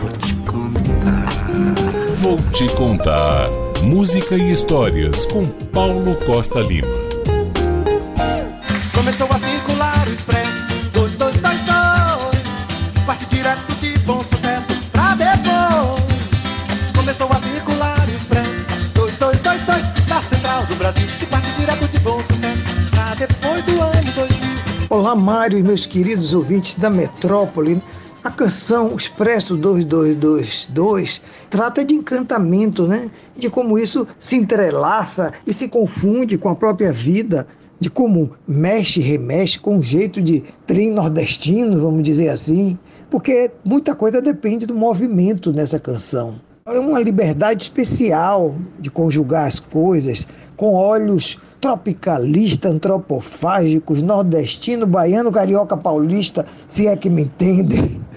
[0.00, 1.28] Vou te contar.
[2.20, 3.48] Vou te contar.
[3.82, 6.88] Música e histórias com Paulo Costa Lima.
[8.94, 16.00] Começou a circular o expresso 2222 Parte direto de bom sucesso pra depois
[16.96, 22.22] Começou a circular o expresso 2222 Da central do Brasil E parte direto de bom
[22.22, 24.50] sucesso pra depois do ano 2000
[24.90, 27.80] Olá, Mário e meus queridos ouvintes da Metrópole.
[28.22, 33.10] A canção Expresso 2222 trata de encantamento, né?
[33.34, 37.46] De como isso se entrelaça e se confunde com a própria vida,
[37.78, 43.94] de como mexe remexe com um jeito de trem nordestino, vamos dizer assim, porque muita
[43.94, 46.38] coisa depende do movimento nessa canção.
[46.66, 50.26] É uma liberdade especial de conjugar as coisas
[50.58, 58.09] com olhos tropicalista, antropofágicos, nordestino, baiano, carioca, paulista, se é que me entendem.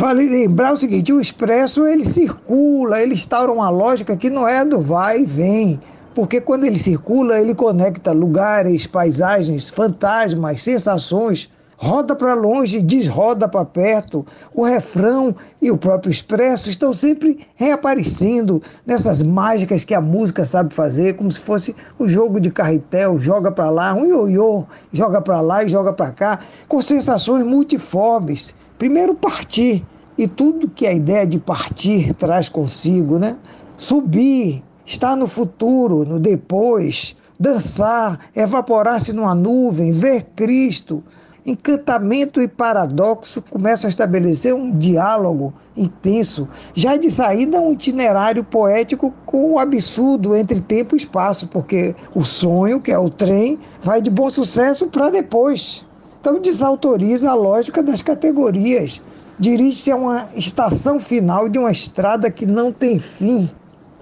[0.00, 4.64] Vale lembrar o seguinte, o expresso ele circula, ele instaura uma lógica que não é
[4.64, 5.80] do vai e vem,
[6.14, 13.64] porque quando ele circula, ele conecta lugares, paisagens, fantasmas, sensações, roda para longe, desroda para
[13.64, 14.24] perto.
[14.54, 20.72] O refrão e o próprio expresso estão sempre reaparecendo nessas mágicas que a música sabe
[20.72, 25.40] fazer, como se fosse o jogo de carretel, joga para lá, um ioiô, joga para
[25.40, 28.54] lá e joga para cá, com sensações multiformes.
[28.78, 29.84] Primeiro partir,
[30.16, 33.36] e tudo que a ideia de partir traz consigo, né?
[33.76, 41.02] Subir, estar no futuro, no depois, dançar, evaporar-se numa nuvem, ver Cristo,
[41.44, 49.12] encantamento e paradoxo começam a estabelecer um diálogo intenso, já de saída um itinerário poético
[49.26, 54.00] com o absurdo entre tempo e espaço, porque o sonho, que é o trem, vai
[54.00, 55.84] de bom sucesso para depois.
[56.28, 59.00] Então desautoriza a lógica das categorias.
[59.38, 63.48] Dirige-se a uma estação final de uma estrada que não tem fim.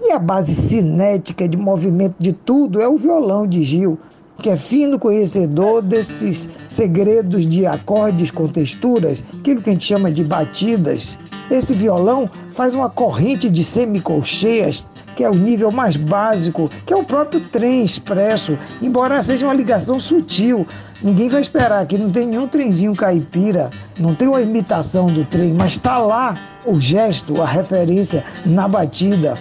[0.01, 3.97] E a base cinética de movimento de tudo é o violão de Gil,
[4.39, 10.11] que é fino conhecedor desses segredos de acordes com texturas, aquilo que a gente chama
[10.11, 11.17] de batidas.
[11.49, 14.85] Esse violão faz uma corrente de semicolcheias,
[15.17, 19.53] que é o nível mais básico, que é o próprio trem expresso, embora seja uma
[19.53, 20.65] ligação sutil.
[21.01, 25.55] Ninguém vai esperar que não tem nenhum trenzinho caipira, não tem uma imitação do trem,
[25.55, 29.35] mas está lá o gesto, a referência na batida.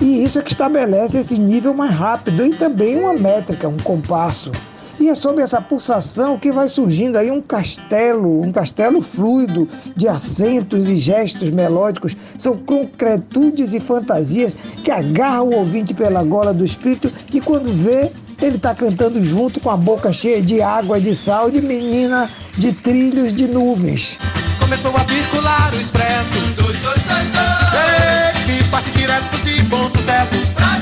[0.00, 4.50] E isso é que estabelece esse nível mais rápido e também uma métrica, um compasso.
[5.00, 9.66] E é sobre essa pulsação que vai surgindo aí um castelo, um castelo fluido
[9.96, 12.14] de acentos e gestos melódicos.
[12.36, 18.12] São concretudes e fantasias que agarram o ouvinte pela gola do espírito e quando vê,
[18.42, 22.28] ele está cantando junto com a boca cheia de água, de sal, de menina,
[22.58, 24.18] de trilhos, de nuvens.
[24.58, 30.78] Começou a circular o expresso 2222 Que parte direto de bom sucesso pra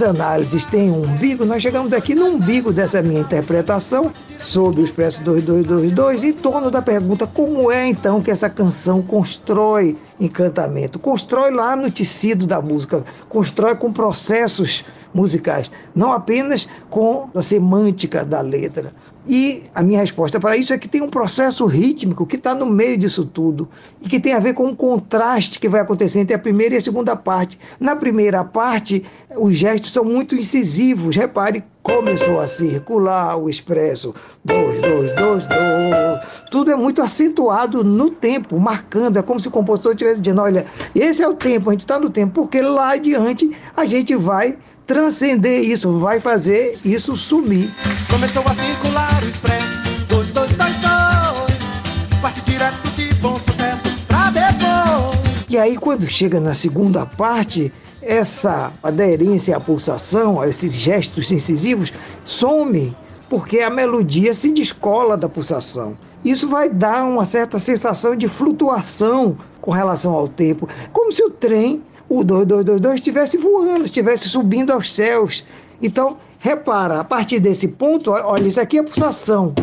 [0.00, 4.84] as análises têm um umbigo, nós chegamos aqui no umbigo dessa minha interpretação sobre o
[4.84, 10.98] Expresso 2222 em torno da pergunta como é então que essa canção constrói encantamento?
[10.98, 18.24] Constrói lá no tecido da música, constrói com processos musicais, não apenas com a semântica
[18.24, 18.92] da letra.
[19.28, 22.64] E a minha resposta para isso é que tem um processo rítmico que está no
[22.64, 23.68] meio disso tudo
[24.00, 26.78] e que tem a ver com um contraste que vai acontecer entre a primeira e
[26.78, 27.58] a segunda parte.
[27.78, 29.04] Na primeira parte,
[29.36, 31.14] os gestos são muito incisivos.
[31.14, 34.14] Repare, começou a circular o expresso.
[34.42, 36.24] Dois, dois, dois, dois.
[36.50, 39.18] Tudo é muito acentuado no tempo, marcando.
[39.18, 42.00] É como se o compositor estivesse dizendo: olha, esse é o tempo, a gente está
[42.00, 44.56] no tempo, porque lá adiante a gente vai
[44.86, 47.70] transcender isso, vai fazer isso sumir.
[48.10, 55.76] Começou a circular o expresso 2222 Parte direto de bom sucesso pra depois E aí,
[55.76, 61.92] quando chega na segunda parte, essa aderência à pulsação, a esses gestos incisivos,
[62.24, 62.96] some,
[63.28, 65.96] porque a melodia se descola da pulsação.
[66.24, 71.30] Isso vai dar uma certa sensação de flutuação com relação ao tempo, como se o
[71.30, 75.44] trem o 2222 estivesse voando, estivesse subindo aos céus.
[75.80, 79.54] Então, repara, a partir desse ponto, olha, isso aqui é pulsação.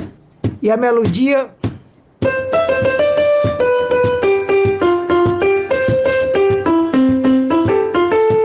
[0.62, 1.50] E a melodia.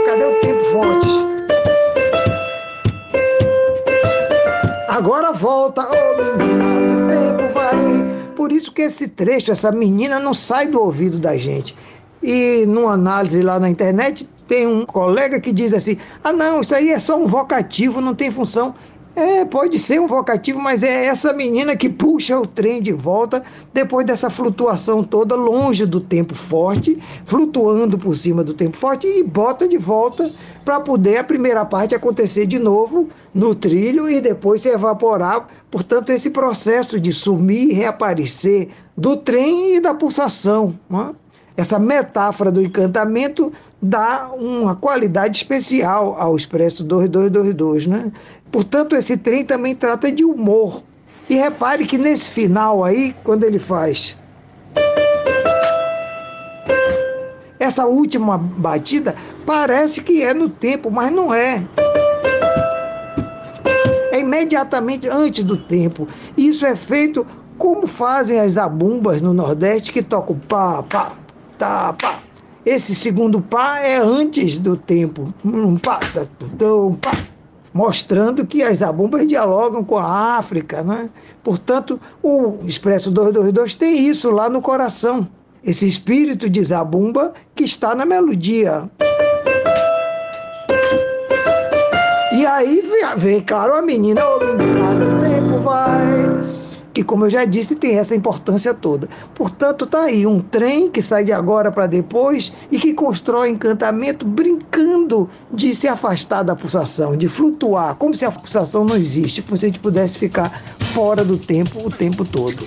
[0.04, 1.08] Cadê o tempo forte?
[4.88, 7.76] Agora volta, oh, menina, o tempo vai.
[8.34, 11.76] Por isso que esse trecho, essa menina não sai do ouvido da gente.
[12.22, 16.74] E numa análise lá na internet, tem um colega que diz assim: ah, não, isso
[16.74, 18.74] aí é só um vocativo, não tem função.
[19.14, 23.42] É, pode ser um vocativo, mas é essa menina que puxa o trem de volta
[23.72, 29.22] depois dessa flutuação toda, longe do tempo forte, flutuando por cima do tempo forte e
[29.22, 30.32] bota de volta
[30.64, 35.46] para poder a primeira parte acontecer de novo no trilho e depois se evaporar.
[35.70, 40.74] Portanto, esse processo de sumir e reaparecer do trem e da pulsação.
[40.88, 41.10] Né?
[41.56, 48.12] Essa metáfora do encantamento dá uma qualidade especial ao Expresso 2222, né?
[48.50, 50.82] Portanto, esse trem também trata de humor.
[51.28, 54.16] E repare que nesse final aí, quando ele faz
[57.58, 59.14] essa última batida,
[59.46, 61.64] parece que é no tempo, mas não é.
[64.10, 66.08] É imediatamente antes do tempo.
[66.36, 67.26] Isso é feito
[67.56, 71.12] como fazem as abumbas no Nordeste que tocam pá, pá,
[71.62, 72.18] tá, pá.
[72.66, 75.32] Esse segundo pá é antes do tempo.
[75.44, 76.00] Um pá,
[76.60, 77.12] um pá
[77.72, 80.82] mostrando que as zabumbas dialogam com a África.
[80.82, 81.08] Né?
[81.42, 85.26] Portanto, o Expresso 222 tem isso lá no coração,
[85.64, 88.90] esse espírito de zabumba que está na melodia.
[92.32, 96.31] E aí vem, vem claro, a menina, o tempo vai
[96.92, 99.08] que, como eu já disse, tem essa importância toda.
[99.34, 104.26] Portanto, está aí um trem que sai de agora para depois e que constrói encantamento
[104.26, 109.56] brincando de se afastar da pulsação, de flutuar, como se a pulsação não existe, como
[109.56, 110.50] se a gente pudesse ficar
[110.92, 112.66] fora do tempo o tempo todo.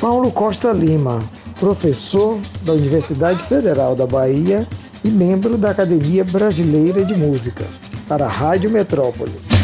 [0.00, 1.22] Paulo Costa Lima,
[1.58, 4.66] professor da Universidade Federal da Bahia
[5.04, 7.64] e membro da Academia Brasileira de Música,
[8.08, 9.57] para a Rádio Metrópole.